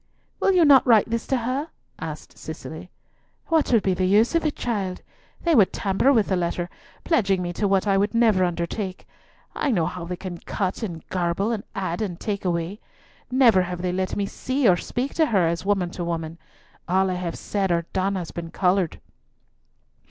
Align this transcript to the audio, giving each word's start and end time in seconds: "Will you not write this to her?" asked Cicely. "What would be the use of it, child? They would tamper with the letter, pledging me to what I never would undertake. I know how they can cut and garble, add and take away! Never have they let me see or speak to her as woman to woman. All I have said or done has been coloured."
"Will 0.39 0.51
you 0.53 0.65
not 0.65 0.87
write 0.87 1.11
this 1.11 1.27
to 1.27 1.37
her?" 1.37 1.69
asked 1.99 2.35
Cicely. 2.35 2.89
"What 3.49 3.71
would 3.71 3.83
be 3.83 3.93
the 3.93 4.07
use 4.07 4.33
of 4.33 4.43
it, 4.43 4.55
child? 4.55 5.03
They 5.43 5.53
would 5.53 5.71
tamper 5.71 6.11
with 6.11 6.29
the 6.29 6.35
letter, 6.35 6.71
pledging 7.03 7.39
me 7.43 7.53
to 7.53 7.67
what 7.67 7.85
I 7.85 7.95
never 8.13 8.39
would 8.39 8.47
undertake. 8.47 9.05
I 9.53 9.69
know 9.69 9.85
how 9.85 10.05
they 10.05 10.15
can 10.15 10.39
cut 10.39 10.81
and 10.81 11.07
garble, 11.09 11.55
add 11.75 12.01
and 12.01 12.19
take 12.19 12.43
away! 12.45 12.79
Never 13.29 13.61
have 13.61 13.83
they 13.83 13.91
let 13.91 14.15
me 14.15 14.25
see 14.25 14.67
or 14.67 14.75
speak 14.75 15.13
to 15.13 15.27
her 15.27 15.45
as 15.45 15.67
woman 15.67 15.91
to 15.91 16.03
woman. 16.03 16.39
All 16.87 17.11
I 17.11 17.13
have 17.13 17.35
said 17.37 17.71
or 17.71 17.85
done 17.93 18.15
has 18.15 18.31
been 18.31 18.49
coloured." 18.49 18.99